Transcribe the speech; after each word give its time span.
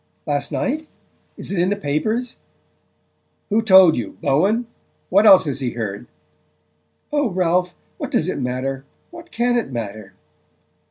"Last 0.25 0.51
night? 0.51 0.87
Is 1.37 1.51
it 1.51 1.59
in 1.59 1.69
the 1.69 1.75
papers?" 1.75 2.39
"Who 3.49 3.61
told 3.61 3.95
you? 3.95 4.17
Bowen? 4.19 4.65
What 5.09 5.27
else 5.27 5.45
has 5.45 5.59
he 5.59 5.73
heard?" 5.73 6.07
"Oh, 7.13 7.29
Ralph, 7.29 7.75
what 7.99 8.09
does 8.09 8.27
it 8.27 8.39
matter 8.41 8.83
what 9.11 9.29
can 9.31 9.55
it 9.57 9.71
matter?" 9.71 10.13